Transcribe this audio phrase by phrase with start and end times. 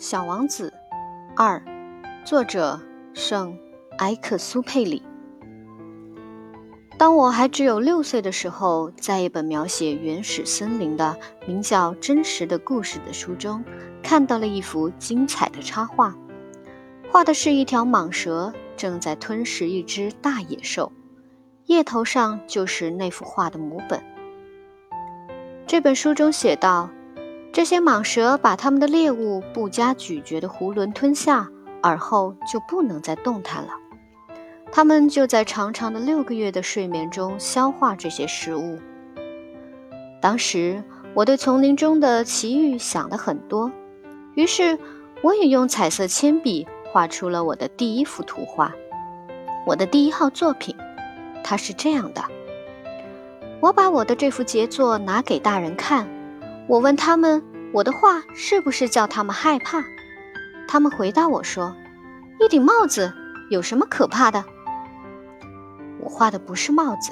[0.00, 0.72] 小王子
[1.36, 1.62] 二，
[2.24, 2.80] 作者
[3.12, 3.54] 圣
[3.98, 5.02] 埃克苏佩里。
[6.96, 13.62] 当我还只有六岁的时候，在一本描写原始森林的名叫《真实的故事》的书中，
[14.02, 16.16] 看到了一幅精彩的插画，
[17.10, 20.90] 画的是一条蟒蛇正在吞食一只大野兽，
[21.66, 24.02] 叶头上就是那幅画的母本。
[25.66, 26.88] 这本书中写道。
[27.52, 31.48] 这些蟒蛇把它们的猎物不加咀嚼的囫囵吞下，
[31.82, 33.70] 而后就不能再动弹了。
[34.70, 38.78] 它们就在长长的六个月的睡眠中消化这些食物。
[40.22, 43.72] 当时我对丛林中的奇遇想了很多，
[44.34, 44.78] 于是
[45.22, 48.72] 我也用彩色铅笔画出了我的第一幅图画，
[49.66, 50.76] 我的第一号作品。
[51.42, 52.22] 它是这样的：
[53.60, 56.06] 我把我的这幅杰作拿给大人看。
[56.70, 57.42] 我问他们
[57.74, 59.82] ：“我的画是不是叫他们害怕？”
[60.68, 61.74] 他们回答我说
[62.38, 63.12] ：“一顶帽子
[63.50, 64.44] 有什么可怕的？”
[65.98, 67.10] 我画的不是帽子，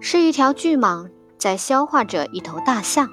[0.00, 3.10] 是一条巨蟒在消化着一头大象。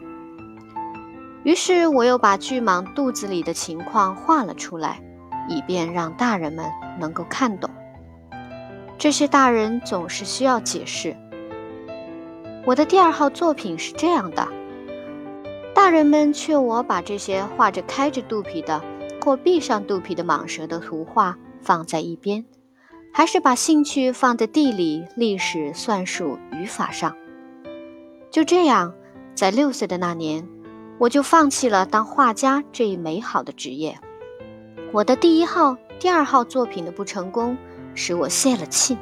[1.44, 5.02] 于是我又把巨蟒肚子里的情况画了出来，
[5.50, 6.66] 以便让大人们
[6.98, 7.70] 能够看懂。
[8.98, 11.14] 这些大人总是需要解释。
[12.66, 14.48] 我的第二号作品是这样的。
[15.88, 18.84] 大人们劝我把这些画着开着肚皮的
[19.22, 22.44] 或闭上肚皮的蟒蛇的图画放在一边，
[23.14, 27.16] 还是把兴趣放在地理、历史、算术、语法上。
[28.30, 28.96] 就这样，
[29.34, 30.46] 在六岁的那年，
[30.98, 33.98] 我就放弃了当画家这一美好的职业。
[34.92, 37.58] 我的第一号、第二号作品的不成功，
[37.96, 38.98] 使我泄了气。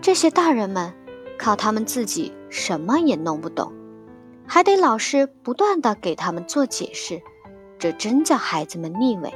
[0.00, 0.94] 这些大人们
[1.36, 3.72] 靠他们自己什么也弄不懂。
[4.46, 7.22] 还得老师不断的给他们做解释，
[7.78, 9.32] 这真叫孩子们腻味。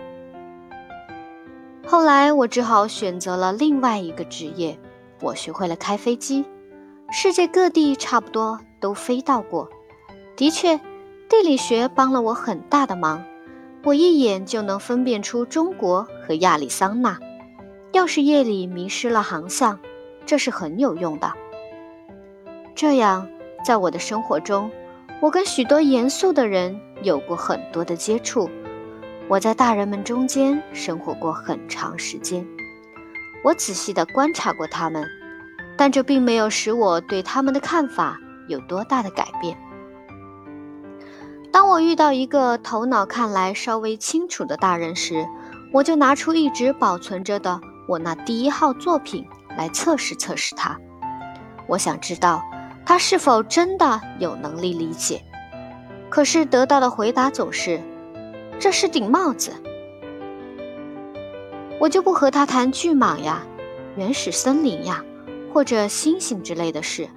[1.87, 4.79] 后来我只好选择了另外一个职业，
[5.23, 6.45] 我学会了开飞机，
[7.11, 9.71] 世界各地差不多都飞到过。
[10.37, 10.77] 的确，
[11.29, 13.25] 地理学帮了我很大的忙，
[13.85, 17.19] 我一眼就能分辨出中国和亚利桑那。
[17.93, 19.79] 要是夜里迷失了航向，
[20.27, 21.33] 这是很有用的。
[22.75, 23.27] 这样，
[23.65, 24.71] 在我的生活中。
[25.21, 28.51] 我跟许多严肃的人有过很多的接触，
[29.29, 32.47] 我在大人们中间生活过很长时间，
[33.43, 35.09] 我仔细地观察过他们，
[35.77, 39.57] 但这并没有使我对他们的看法有多大的改变。
[41.51, 45.27] 当我遇到一个头脑看来稍微清楚的大人时，
[45.73, 49.27] 我就拿出一直保存着的我那第一号作品
[49.57, 50.79] 来测试测试他，
[51.67, 52.43] 我想知道。
[52.87, 55.23] 他是否真的有能力理解？
[56.09, 57.83] 可是得到的回答总是
[58.61, 59.53] ：“这是顶帽子。”
[61.81, 63.45] 我就不和他谈巨蟒呀、
[63.97, 65.05] 原始森林呀，
[65.53, 67.11] 或者星星之类的事。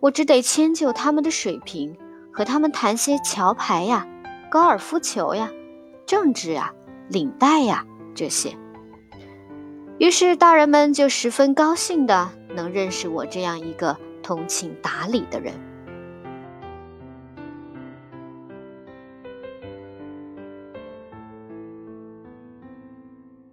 [0.00, 1.96] 我只得迁就他们的水平，
[2.32, 4.06] 和他们谈些桥牌呀、
[4.50, 5.50] 高尔夫球呀、
[6.06, 6.72] 政治呀、
[7.08, 7.84] 领带呀
[8.14, 8.56] 这些。
[9.98, 13.96] 于是大人们就十分高兴的能认识我这样一个。
[14.28, 15.67] 通情达理的人。